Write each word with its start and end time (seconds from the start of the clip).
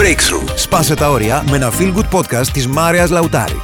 Breakthrough. 0.00 0.52
Σπάσε 0.54 0.94
τα 0.94 1.10
όρια 1.10 1.44
με 1.50 1.56
ένα 1.56 1.72
feel 1.78 1.94
good 1.94 2.18
podcast 2.18 2.46
της 2.46 2.66
Μάρειας 2.66 3.10
Λαουτάρη. 3.10 3.60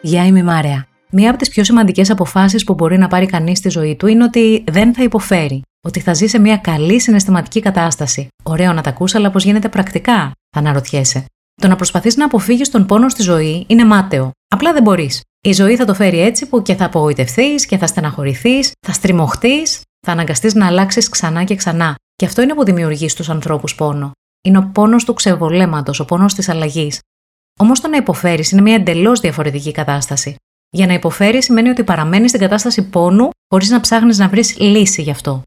Γεια, 0.00 0.26
είμαι 0.26 0.38
η 0.38 0.42
Μάρια. 0.42 0.86
Μία 1.10 1.30
από 1.30 1.38
τις 1.38 1.48
πιο 1.48 1.64
σημαντικές 1.64 2.10
αποφάσεις 2.10 2.64
που 2.64 2.74
μπορεί 2.74 2.98
να 2.98 3.08
πάρει 3.08 3.26
κανείς 3.26 3.58
στη 3.58 3.68
ζωή 3.68 3.96
του 3.96 4.06
είναι 4.06 4.24
ότι 4.24 4.64
δεν 4.70 4.94
θα 4.94 5.02
υποφέρει. 5.02 5.62
Ότι 5.82 6.00
θα 6.00 6.14
ζει 6.14 6.26
σε 6.26 6.38
μια 6.38 6.56
καλή 6.56 7.00
συναισθηματική 7.00 7.60
κατάσταση. 7.60 8.28
Ωραίο 8.42 8.72
να 8.72 8.82
τα 8.82 8.90
ακούς, 8.90 9.14
αλλά 9.14 9.30
πώς 9.30 9.44
γίνεται 9.44 9.68
πρακτικά, 9.68 10.32
θα 10.50 10.58
αναρωτιέσαι. 10.58 11.24
Το 11.62 11.68
να 11.68 11.76
προσπαθείς 11.76 12.16
να 12.16 12.24
αποφύγεις 12.24 12.70
τον 12.70 12.86
πόνο 12.86 13.08
στη 13.08 13.22
ζωή 13.22 13.64
είναι 13.68 13.84
μάταιο. 13.84 14.30
Απλά 14.48 14.72
δεν 14.72 14.82
μπορείς. 14.82 15.20
Η 15.44 15.52
ζωή 15.52 15.76
θα 15.76 15.84
το 15.84 15.94
φέρει 15.94 16.20
έτσι 16.20 16.46
που 16.46 16.62
και 16.62 16.74
θα 16.74 16.84
απογοητευτεί 16.84 17.54
και 17.54 17.78
θα 17.78 17.86
στεναχωρηθείς, 17.86 18.72
θα 18.86 18.92
στριμωχτείς, 18.92 19.80
θα 20.06 20.12
αναγκαστείς 20.12 20.54
να 20.54 20.66
αλλάξεις 20.66 21.08
ξανά 21.08 21.44
και 21.44 21.54
ξανά. 21.54 21.96
Και 22.22 22.28
αυτό 22.28 22.42
είναι 22.42 22.54
που 22.54 22.64
δημιουργεί 22.64 23.08
στους 23.08 23.30
ανθρώπους 23.30 23.74
πόνο. 23.74 24.10
Είναι 24.44 24.58
ο 24.58 24.70
πόνος 24.72 25.04
του 25.04 25.14
ξεβολέματος, 25.14 26.00
ο 26.00 26.04
πόνος 26.04 26.34
της 26.34 26.48
αλλαγής. 26.48 26.98
Όμως 27.58 27.80
το 27.80 27.88
να 27.88 27.96
υποφέρεις 27.96 28.50
είναι 28.50 28.60
μια 28.60 28.74
εντελώς 28.74 29.20
διαφορετική 29.20 29.72
κατάσταση. 29.72 30.34
Για 30.70 30.86
να 30.86 30.92
υποφέρεις 30.92 31.44
σημαίνει 31.44 31.68
ότι 31.68 31.84
παραμένεις 31.84 32.28
στην 32.28 32.42
κατάσταση 32.42 32.88
πόνου 32.88 33.28
χωρίς 33.48 33.70
να 33.70 33.80
ψάχνεις 33.80 34.18
να 34.18 34.28
βρεις 34.28 34.58
λύση 34.58 35.02
γι' 35.02 35.10
αυτό. 35.10 35.42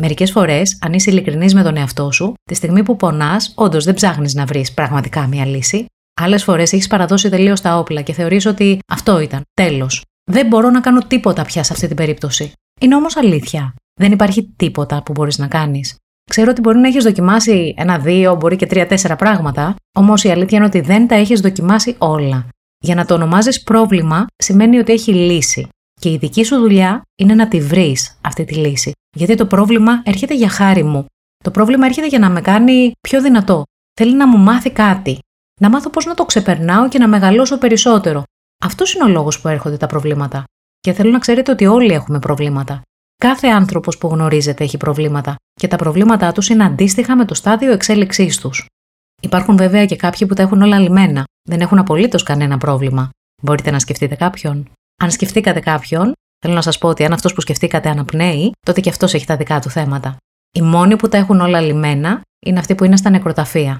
Μερικές 0.00 0.30
φορές, 0.30 0.78
αν 0.80 0.92
είσαι 0.92 1.10
ειλικρινής 1.10 1.54
με 1.54 1.62
τον 1.62 1.76
εαυτό 1.76 2.12
σου, 2.12 2.34
τη 2.42 2.54
στιγμή 2.54 2.82
που 2.82 2.96
πονάς, 2.96 3.52
όντως 3.54 3.84
δεν 3.84 3.94
ψάχνεις 3.94 4.34
να 4.34 4.44
βρεις 4.44 4.74
πραγματικά 4.74 5.26
μια 5.26 5.46
λύση. 5.46 5.86
Άλλες 6.20 6.44
φορές 6.44 6.72
έχεις 6.72 6.86
παραδώσει 6.86 7.28
τελείως 7.28 7.60
τα 7.60 7.78
όπλα 7.78 8.02
και 8.02 8.12
θεωρείς 8.12 8.46
ότι 8.46 8.78
αυτό 8.92 9.18
ήταν. 9.18 9.42
Τέλος. 9.54 10.02
Δεν 10.30 10.46
μπορώ 10.46 10.70
να 10.70 10.80
κάνω 10.80 11.00
τίποτα 11.00 11.44
πια 11.44 11.62
σε 11.62 11.72
αυτή 11.72 11.86
την 11.86 11.96
περίπτωση. 11.96 12.52
Είναι 12.80 12.96
όμως 12.96 13.16
αλήθεια. 13.16 13.74
Δεν 14.00 14.12
υπάρχει 14.12 14.52
τίποτα 14.56 15.02
που 15.02 15.12
μπορείς 15.12 15.38
να 15.38 15.48
κάνεις. 15.48 15.96
Ξέρω 16.30 16.50
ότι 16.50 16.60
μπορεί 16.60 16.78
να 16.78 16.88
έχεις 16.88 17.04
δοκιμάσει 17.04 17.74
ένα-δύο, 17.76 18.34
μπορεί 18.34 18.56
και 18.56 18.66
τρία-τέσσερα 18.66 19.16
πράγματα, 19.16 19.74
όμως 19.98 20.24
η 20.24 20.30
αλήθεια 20.30 20.58
είναι 20.58 20.66
ότι 20.66 20.80
δεν 20.80 21.08
τα 21.08 21.14
έχεις 21.14 21.40
δοκιμάσει 21.40 21.94
όλα. 21.98 22.48
Για 22.78 22.94
να 22.94 23.04
το 23.04 23.14
ονομάζεις 23.14 23.62
πρόβλημα 23.62 24.26
σημαίνει 24.36 24.78
ότι 24.78 24.92
έχει 24.92 25.14
λύση. 25.14 25.68
Και 26.00 26.10
η 26.10 26.16
δική 26.16 26.44
σου 26.44 26.56
δουλειά 26.56 27.02
είναι 27.18 27.34
να 27.34 27.48
τη 27.48 27.60
βρεις 27.60 28.18
αυτή 28.20 28.44
τη 28.44 28.54
λύση. 28.54 28.92
Γιατί 29.16 29.34
το 29.34 29.46
πρόβλημα 29.46 30.02
έρχεται 30.04 30.34
για 30.34 30.48
χάρη 30.48 30.82
μου. 30.82 31.06
Το 31.44 31.50
πρόβλημα 31.50 31.86
έρχεται 31.86 32.06
για 32.06 32.18
να 32.18 32.30
με 32.30 32.40
κάνει 32.40 32.92
πιο 33.00 33.22
δυνατό. 33.22 33.62
Θέλει 34.00 34.14
να 34.16 34.28
μου 34.28 34.38
μάθει 34.38 34.70
κάτι. 34.70 35.18
Να 35.60 35.70
μάθω 35.70 35.90
πώς 35.90 36.04
να 36.04 36.14
το 36.14 36.24
ξεπερνάω 36.24 36.88
και 36.88 36.98
να 36.98 37.08
μεγαλώσω 37.08 37.58
περισσότερο. 37.58 38.22
Αυτός 38.64 38.94
είναι 38.94 39.04
ο 39.04 39.08
λόγος 39.08 39.40
που 39.40 39.48
έρχονται 39.48 39.76
τα 39.76 39.86
προβλήματα. 39.86 40.44
Και 40.80 40.92
θέλω 40.92 41.10
να 41.10 41.18
ξέρετε 41.18 41.50
ότι 41.50 41.66
όλοι 41.66 41.92
έχουμε 41.92 42.18
προβλήματα. 42.18 42.82
Κάθε 43.16 43.46
άνθρωπος 43.46 43.98
που 43.98 44.08
γνωρίζετε 44.08 44.64
έχει 44.64 44.76
προβλήματα 44.76 45.34
και 45.52 45.68
τα 45.68 45.76
προβλήματά 45.76 46.32
τους 46.32 46.48
είναι 46.48 46.64
αντίστοιχα 46.64 47.16
με 47.16 47.24
το 47.24 47.34
στάδιο 47.34 47.72
εξέλιξής 47.72 48.38
τους. 48.38 48.66
Υπάρχουν 49.22 49.56
βέβαια 49.56 49.86
και 49.86 49.96
κάποιοι 49.96 50.26
που 50.26 50.34
τα 50.34 50.42
έχουν 50.42 50.62
όλα 50.62 50.78
λιμένα, 50.78 51.24
δεν 51.48 51.60
έχουν 51.60 51.78
απολύτως 51.78 52.22
κανένα 52.22 52.58
πρόβλημα. 52.58 53.10
Μπορείτε 53.42 53.70
να 53.70 53.78
σκεφτείτε 53.78 54.14
κάποιον. 54.14 54.70
Αν 55.02 55.10
σκεφτήκατε 55.10 55.60
κάποιον, 55.60 56.12
θέλω 56.38 56.54
να 56.54 56.62
σας 56.62 56.78
πω 56.78 56.88
ότι 56.88 57.04
αν 57.04 57.12
αυτός 57.12 57.32
που 57.32 57.40
σκεφτήκατε 57.40 57.88
αναπνέει, 57.88 58.52
τότε 58.66 58.80
και 58.80 58.88
αυτός 58.88 59.14
έχει 59.14 59.26
τα 59.26 59.36
δικά 59.36 59.60
του 59.60 59.70
θέματα. 59.70 60.16
Οι 60.56 60.62
μόνοι 60.62 60.96
που 60.96 61.08
τα 61.08 61.16
έχουν 61.16 61.40
όλα 61.40 61.60
λιμένα 61.60 62.20
είναι 62.46 62.58
αυτοί 62.58 62.74
που 62.74 62.84
είναι 62.84 62.96
στα 62.96 63.10
νεκροταφεία. 63.10 63.76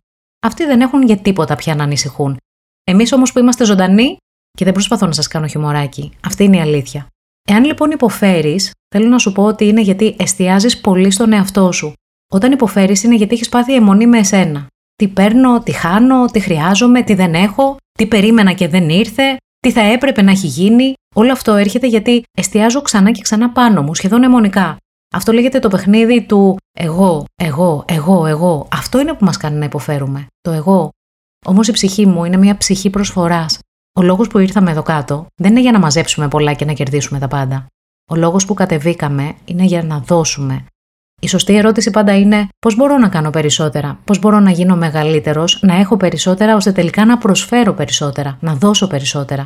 Αυτοί 0.46 0.64
δεν 0.64 0.80
έχουν 0.80 1.02
για 1.02 1.16
τίποτα 1.16 1.54
πια 1.54 1.74
να 1.74 1.84
ανησυχούν. 1.84 2.36
Εμείς 2.84 3.12
όμως 3.12 3.32
που 3.32 3.38
είμαστε 3.38 3.64
ζωντανοί, 3.64 4.16
και 4.50 4.64
δεν 4.64 4.72
προσπαθώ 4.72 5.06
να 5.06 5.12
σας 5.12 5.26
κάνω 5.26 5.46
χιμωράκι, 5.46 6.12
αυτή 6.20 6.44
είναι 6.44 6.56
η 6.56 6.60
αλήθεια. 6.60 7.06
Εάν 7.48 7.64
λοιπόν 7.64 7.90
υποφέρεις, 7.90 8.70
θέλω 8.94 9.08
να 9.08 9.18
σου 9.18 9.32
πω 9.32 9.42
ότι 9.42 9.64
είναι 9.64 9.80
γιατί 9.80 10.16
εστιάζεις 10.18 10.80
πολύ 10.80 11.10
στον 11.10 11.32
εαυτό 11.32 11.72
σου. 11.72 11.92
Όταν 12.32 12.52
υποφέρεις, 12.52 13.02
είναι 13.02 13.14
γιατί 13.14 13.34
έχεις 13.34 13.48
πάθει 13.48 13.74
αιμονή 13.74 14.06
με 14.06 14.18
εσένα. 14.18 14.66
Τι 14.96 15.08
παίρνω, 15.08 15.60
τι 15.60 15.72
χάνω, 15.72 16.24
τι 16.26 16.40
χρειάζομαι, 16.40 17.02
τι 17.02 17.14
δεν 17.14 17.34
έχω, 17.34 17.76
τι 17.92 18.06
περίμενα 18.06 18.52
και 18.52 18.68
δεν 18.68 18.88
ήρθε, 18.88 19.36
τι 19.58 19.72
θα 19.72 19.80
έπρεπε 19.80 20.22
να 20.22 20.30
έχει 20.30 20.46
γίνει. 20.46 20.92
Όλο 21.14 21.32
αυτό 21.32 21.54
έρχεται 21.54 21.86
γιατί 21.86 22.22
εστιάζω 22.38 22.82
ξανά 22.82 23.10
και 23.10 23.22
ξανά 23.22 23.50
πάνω 23.50 23.82
μου, 23.82 23.94
σχεδόν 23.94 24.22
αιμονικά. 24.22 24.76
Αυτό 25.14 25.32
λέγεται 25.32 25.58
το 25.58 25.68
παιχνίδι 25.68 26.22
του 26.22 26.56
εγώ, 26.78 27.24
εγώ, 27.42 27.84
εγώ, 27.88 28.26
εγώ. 28.26 28.68
Αυτό 28.72 29.00
είναι 29.00 29.14
που 29.14 29.24
μας 29.24 29.36
κάνει 29.36 29.58
να 29.58 29.64
υποφέρουμε. 29.64 30.26
Το 30.40 30.50
εγώ. 30.50 30.90
Όμως 31.46 31.68
η 31.68 31.72
ψυχή 31.72 32.06
μου 32.06 32.24
είναι 32.24 32.36
μια 32.36 32.56
ψυχή 32.56 32.90
προσφοράς. 32.90 33.58
Ο 33.98 34.02
λόγος 34.02 34.28
που 34.28 34.38
ήρθαμε 34.38 34.70
εδώ 34.70 34.82
κάτω 34.82 35.26
δεν 35.34 35.50
είναι 35.50 35.60
για 35.60 35.72
να 35.72 35.78
μαζέψουμε 35.78 36.28
πολλά 36.28 36.52
και 36.52 36.64
να 36.64 36.72
κερδίσουμε 36.72 37.18
τα 37.18 37.28
πάντα. 37.28 37.66
Ο 38.10 38.14
λόγος 38.14 38.44
που 38.44 38.54
κατεβήκαμε 38.54 39.34
είναι 39.44 39.64
για 39.64 39.82
να 39.82 39.98
δώσουμε. 39.98 40.64
Η 41.20 41.28
σωστή 41.28 41.56
ερώτηση 41.56 41.90
πάντα 41.90 42.18
είναι 42.18 42.48
πώς 42.58 42.76
μπορώ 42.76 42.98
να 42.98 43.08
κάνω 43.08 43.30
περισσότερα, 43.30 43.98
πώς 44.04 44.18
μπορώ 44.18 44.40
να 44.40 44.50
γίνω 44.50 44.76
μεγαλύτερος, 44.76 45.62
να 45.62 45.74
έχω 45.74 45.96
περισσότερα 45.96 46.56
ώστε 46.56 46.72
τελικά 46.72 47.04
να 47.04 47.18
προσφέρω 47.18 47.72
περισσότερα, 47.72 48.38
να 48.40 48.54
δώσω 48.54 48.86
περισσότερα. 48.86 49.44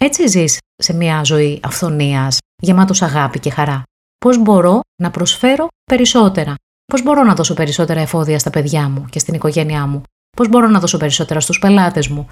Έτσι 0.00 0.28
ζεις 0.28 0.58
σε 0.76 0.94
μια 0.94 1.22
ζωή 1.24 1.60
αυθονίας, 1.62 2.38
γεμάτος 2.62 3.02
αγάπη 3.02 3.38
και 3.38 3.50
χαρά. 3.50 3.82
Πώς 4.18 4.38
μπορώ 4.38 4.80
να 5.02 5.10
προσφέρω 5.10 5.66
περισσότερα, 5.84 6.54
πώς 6.84 7.02
μπορώ 7.02 7.22
να 7.22 7.34
δώσω 7.34 7.54
περισσότερα 7.54 8.00
εφόδια 8.00 8.38
στα 8.38 8.50
παιδιά 8.50 8.88
μου 8.88 9.04
και 9.10 9.18
στην 9.18 9.34
οικογένειά 9.34 9.86
μου, 9.86 10.02
πώς 10.36 10.48
μπορώ 10.48 10.68
να 10.68 10.80
δώσω 10.80 10.96
περισσότερα 10.98 11.40
στους 11.40 11.58
πελάτες 11.58 12.08
μου, 12.08 12.28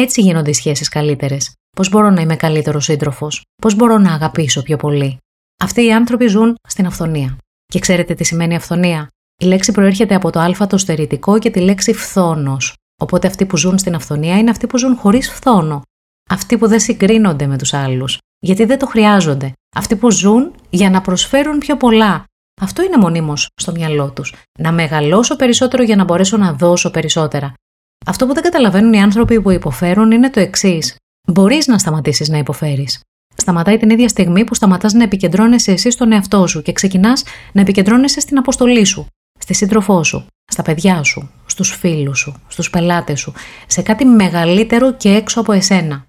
έτσι 0.00 0.20
γίνονται 0.20 0.50
οι 0.50 0.54
σχέσεις 0.54 0.88
καλύτερες. 0.88 1.52
Πώς 1.76 1.88
μπορώ 1.88 2.10
να 2.10 2.20
είμαι 2.20 2.36
καλύτερος 2.36 2.84
σύντροφος, 2.84 3.44
πώς 3.62 3.74
μπορώ 3.74 3.98
να 3.98 4.12
αγαπήσω 4.12 4.62
πιο 4.62 4.76
πολύ; 4.76 5.18
Αυτοί 5.60 5.84
οι 5.84 5.92
άνθρωποι 5.92 6.26
ζουν 6.26 6.54
στην 6.68 6.86
αυθονία. 6.86 7.36
Και 7.66 7.78
ξέρετε 7.78 8.14
τι 8.14 8.24
σημαίνει 8.24 8.56
αυθονία; 8.56 9.08
Η 9.40 9.44
λέξη 9.44 9.72
προέρχεται 9.72 10.14
από 10.14 10.30
το 10.30 10.40
α 10.40 10.66
το 10.66 10.78
στερητικό 10.78 11.38
και 11.38 11.50
τη 11.50 11.60
λέξη 11.60 11.92
φθόνος. 11.92 12.74
Οπότε 13.00 13.26
αυτοί 13.26 13.46
που 13.46 13.56
ζουν 13.56 13.78
στην 13.78 13.94
αυθονία 13.94 14.38
είναι 14.38 14.50
αυτοί 14.50 14.66
που 14.66 14.78
ζουν 14.78 14.96
χωρίς 14.96 15.30
φθόνο. 15.30 15.82
Αυτοί 16.30 16.58
που 16.58 16.68
δεν 16.68 16.80
συγκρίνονται 16.80 17.46
με 17.46 17.58
τους 17.58 17.72
άλλους. 17.72 18.18
Γιατί 18.38 18.64
δεν 18.64 18.78
το 18.78 18.86
χρειάζονται. 18.86 19.52
Αυτοί 19.76 19.96
που 19.96 20.10
ζουν 20.10 20.54
για 20.70 20.90
να 20.90 21.00
προσφέρουν 21.00 21.58
πιο 21.58 21.76
πολλά. 21.76 22.24
Αυτό 22.60 22.82
είναι 22.82 22.96
μονίμως 22.96 23.48
στο 23.54 23.72
μυαλό 23.72 24.10
τους. 24.10 24.34
Να 24.58 24.72
μεγαλώσω 24.72 25.36
περισσότερο 25.36 25.82
για 25.82 25.96
να 25.96 26.04
μπορέσω 26.04 26.36
να 26.36 26.52
δώσω 26.52 26.90
περισσότερα. 26.90 27.54
Αυτό 28.06 28.26
που 28.26 28.34
δεν 28.34 28.42
καταλαβαίνουν 28.42 28.92
οι 28.92 29.02
άνθρωποι 29.02 29.40
που 29.42 29.50
υποφέρουν 29.50 30.10
είναι 30.10 30.30
το 30.30 30.40
εξής. 30.40 30.96
Μπορείς 31.28 31.66
να 31.66 31.78
σταματήσεις 31.78 32.28
να 32.28 32.38
υποφέρεις. 32.38 33.00
Σταματάει 33.36 33.76
την 33.76 33.90
ίδια 33.90 34.08
στιγμή 34.08 34.44
που 34.44 34.54
σταματάς 34.54 34.92
να 34.92 35.02
επικεντρώνεσαι 35.02 35.72
εσύ 35.72 35.90
στον 35.90 36.12
εαυτό 36.12 36.46
σου 36.46 36.62
και 36.62 36.72
ξεκινάς 36.72 37.24
να 37.52 37.60
επικεντρώνεσαι 37.60 38.20
στην 38.20 38.38
αποστολή 38.38 38.84
σου, 38.84 39.06
στη 39.38 39.54
σύντροφό 39.54 40.04
σου, 40.04 40.26
στα 40.52 40.62
παιδιά 40.62 41.02
σου, 41.02 41.30
στους 41.46 41.70
φίλους 41.70 42.18
σου, 42.18 42.34
στους 42.48 42.70
πελάτες 42.70 43.20
σου, 43.20 43.32
σε 43.66 43.82
κάτι 43.82 44.04
μεγαλύτερο 44.04 44.92
και 44.92 45.08
έξω 45.08 45.40
από 45.40 45.52
εσένα. 45.52 46.06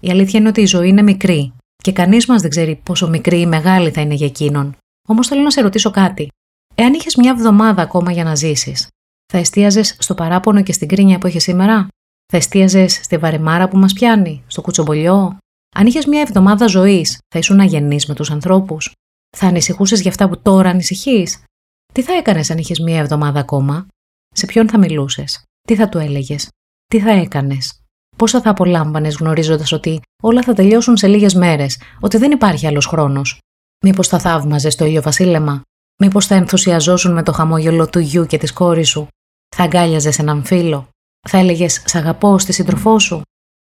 Η 0.00 0.10
αλήθεια 0.10 0.40
είναι 0.40 0.48
ότι 0.48 0.60
η 0.60 0.66
ζωή 0.66 0.88
είναι 0.88 1.02
μικρή 1.02 1.52
και 1.76 1.92
κανείς 1.92 2.26
μας 2.26 2.40
δεν 2.40 2.50
ξέρει 2.50 2.80
πόσο 2.82 3.08
μικρή 3.08 3.40
ή 3.40 3.46
μεγάλη 3.46 3.90
θα 3.90 4.00
είναι 4.00 4.14
για 4.14 4.26
εκείνον. 4.26 4.76
Όμως 5.08 5.26
θέλω 5.26 5.42
να 5.42 5.50
σε 5.50 5.60
ρωτήσω 5.60 5.90
κάτι. 5.90 6.28
Εάν 6.74 6.92
είχες 6.92 7.16
μια 7.16 7.30
εβδομάδα 7.30 7.82
ακόμα 7.82 8.12
για 8.12 8.24
να 8.24 8.34
ζήσεις, 8.34 8.88
θα 9.34 9.38
εστίαζες 9.38 9.96
στο 9.98 10.14
παράπονο 10.14 10.62
και 10.62 10.72
στην 10.72 10.88
κρίνια 10.88 11.18
που 11.18 11.26
έχει 11.26 11.38
σήμερα; 11.38 11.88
Θα 12.32 12.36
εστίαζες 12.36 12.92
στη 12.92 13.16
βαρεμάρα 13.16 13.68
που 13.68 13.76
μας 13.76 13.92
πιάνει, 13.92 14.42
στο 14.46 14.60
κουτσομπολιό; 14.60 15.38
Αν 15.76 15.86
είχες 15.86 16.06
μια 16.06 16.20
εβδομάδα 16.20 16.66
ζωής, 16.66 17.18
θα 17.28 17.38
ήσουν 17.38 17.60
αγενής 17.60 18.06
με 18.06 18.14
τους 18.14 18.30
ανθρώπους; 18.30 18.92
Θα 19.36 19.46
ανησυχούσες 19.46 20.00
για 20.00 20.10
αυτά 20.10 20.28
που 20.28 20.42
τώρα 20.42 20.70
ανησυχείς; 20.70 21.44
Τι 21.92 22.02
θα 22.02 22.12
έκανες 22.12 22.50
αν 22.50 22.58
είχες 22.58 22.78
μια 22.78 22.98
εβδομάδα 22.98 23.40
ακόμα; 23.40 23.86
Σε 24.34 24.46
ποιον 24.46 24.68
θα 24.68 24.78
μιλούσες; 24.78 25.42
Τι 25.62 25.74
θα 25.74 25.88
του 25.88 25.98
έλεγες; 25.98 26.48
Τι 26.86 27.00
θα 27.00 27.10
έκανες; 27.10 27.80
Πόσα 28.16 28.40
θα 28.40 28.50
απολάμβανες 28.50 29.16
γνωρίζοντας 29.16 29.72
ότι 29.72 30.00
όλα 30.22 30.42
θα 30.42 30.54
τελειώσουν 30.54 30.96
σε 30.96 31.06
λίγες 31.06 31.34
μέρες, 31.34 31.80
ότι 32.00 32.16
δεν 32.16 32.30
υπάρχει 32.30 32.66
άλλος 32.66 32.86
χρόνος; 32.86 33.38
Μήπως 33.84 34.08
θα 34.08 34.18
θαύμαζες 34.18 34.74
το 34.74 34.84
ήλιο 34.84 35.02
βασίλεμα; 35.02 35.62
Μήπως 36.02 36.26
θα 36.26 36.34
ενθουσιαζόσουν 36.34 37.12
με 37.12 37.22
το 37.22 37.32
χαμόγελο 37.32 37.88
του 37.88 37.98
γιου 37.98 38.26
και 38.26 38.38
της 38.38 38.52
κόρης 38.52 38.88
σου; 38.88 39.08
Θα 39.56 39.62
αγκάλιαζες 39.62 40.18
έναν 40.18 40.44
φίλο. 40.44 40.88
Θα 41.28 41.38
έλεγες 41.38 41.82
Σ' 41.86 41.94
αγαπώ 41.94 42.38
στη 42.38 42.52
σύντροφό 42.52 42.98
σου. 42.98 43.22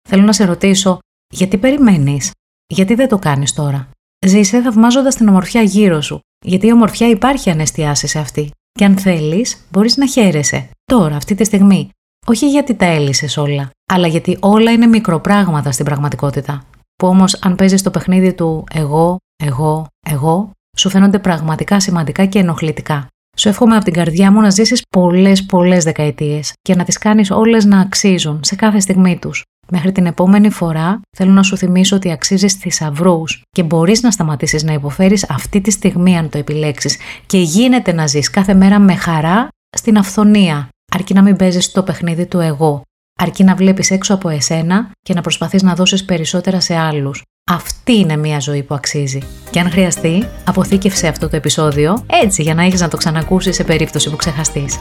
Θέλω 0.09 0.23
να 0.23 0.33
σε 0.33 0.45
ρωτήσω, 0.45 0.99
γιατί 1.33 1.57
περιμένεις, 1.57 2.31
γιατί 2.67 2.95
δεν 2.95 3.07
το 3.07 3.19
κάνεις 3.19 3.53
τώρα; 3.53 3.89
Ζήσε 4.25 4.61
θαυμάζοντας 4.61 5.15
την 5.15 5.27
ομορφιά 5.27 5.61
γύρω 5.61 6.01
σου, 6.01 6.19
γιατί 6.45 6.67
η 6.67 6.71
ομορφιά 6.71 7.07
υπάρχει 7.09 7.49
αν 7.49 7.59
εστιάσει 7.59 8.07
σε 8.07 8.19
αυτή. 8.19 8.51
Και 8.71 8.85
αν 8.85 8.97
θέλεις, 8.97 9.65
μπορείς 9.71 9.97
να 9.97 10.07
χαίρεσαι. 10.07 10.69
Τώρα, 10.83 11.15
αυτή 11.15 11.35
τη 11.35 11.43
στιγμή. 11.43 11.89
Όχι 12.25 12.49
γιατί 12.49 12.75
τα 12.75 12.85
έλυσες 12.85 13.37
όλα, 13.37 13.69
αλλά 13.93 14.07
γιατί 14.07 14.37
όλα 14.41 14.71
είναι 14.71 14.85
μικροπράγματα 14.85 15.71
στην 15.71 15.85
πραγματικότητα. 15.85 16.65
Που 16.95 17.07
όμως, 17.07 17.33
αν 17.41 17.55
παίζεις 17.55 17.81
το 17.81 17.91
παιχνίδι 17.91 18.33
του 18.33 18.63
εγώ, 18.73 19.17
εγώ, 19.43 19.87
εγώ, 20.07 20.51
σου 20.77 20.89
φαίνονται 20.89 21.19
πραγματικά 21.19 21.79
σημαντικά 21.79 22.25
και 22.25 22.39
ενοχλητικά. 22.39 23.07
Σου 23.37 23.49
εύχομαι 23.49 23.75
από 23.75 23.83
την 23.83 23.93
καρδιά 23.93 24.31
μου 24.31 24.41
να 24.41 24.49
ζήσεις 24.49 24.81
πολλές, 24.89 25.45
πολλές 25.45 25.83
δεκαετίες 25.83 26.53
και 26.61 26.75
να 26.75 26.83
τις 26.83 26.97
κάνεις 26.97 27.31
όλες 27.31 27.65
να 27.65 27.79
αξίζουν 27.79 28.39
σε 28.43 28.55
κάθε 28.55 28.79
στιγμή 28.79 29.17
τους. 29.17 29.43
Μέχρι 29.73 29.91
την 29.91 30.05
επόμενη 30.05 30.49
φορά 30.49 31.01
θέλω 31.17 31.31
να 31.31 31.43
σου 31.43 31.57
θυμίσω 31.57 31.95
ότι 31.95 32.11
αξίζεις 32.11 32.53
θησαυρού 32.53 33.23
και 33.49 33.63
μπορείς 33.63 34.01
να 34.01 34.11
σταματήσεις 34.11 34.63
να 34.63 34.73
υποφέρεις 34.73 35.29
αυτή 35.29 35.61
τη 35.61 35.71
στιγμή 35.71 36.17
αν 36.17 36.29
το 36.29 36.37
επιλέξεις 36.37 36.97
και 37.25 37.37
γίνεται 37.37 37.91
να 37.91 38.07
ζεις 38.07 38.29
κάθε 38.29 38.53
μέρα 38.53 38.79
με 38.79 38.95
χαρά 38.95 39.47
στην 39.77 39.97
αυθονία, 39.97 40.69
αρκεί 40.93 41.13
να 41.13 41.21
μην 41.21 41.35
παίζεις 41.35 41.71
το 41.71 41.83
παιχνίδι 41.83 42.25
του 42.25 42.39
εγώ, 42.39 42.81
αρκεί 43.19 43.43
να 43.43 43.55
βλέπεις 43.55 43.91
έξω 43.91 44.13
από 44.13 44.29
εσένα 44.29 44.91
και 44.99 45.13
να 45.13 45.21
προσπαθείς 45.21 45.63
να 45.63 45.75
δώσεις 45.75 46.05
περισσότερα 46.05 46.59
σε 46.59 46.75
άλλους. 46.75 47.21
Αυτή 47.43 47.95
είναι 47.95 48.17
μια 48.17 48.39
ζωή 48.39 48.63
που 48.63 48.75
αξίζει. 48.75 49.19
Και 49.49 49.59
αν 49.59 49.71
χρειαστεί, 49.71 50.27
αποθήκευσε 50.45 51.07
αυτό 51.07 51.29
το 51.29 51.35
επεισόδιο 51.35 52.05
έτσι 52.23 52.41
για 52.41 52.53
να 52.53 52.63
έχεις 52.63 52.81
να 52.81 52.87
το 52.87 52.97
ξανακούσεις 52.97 53.55
σε 53.55 53.63
περίπτωση 53.63 54.09
που 54.09 54.15
ξεχαστείς. 54.15 54.79